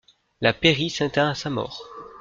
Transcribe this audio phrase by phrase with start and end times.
[0.39, 1.87] La pairie s'éteint à sa mort.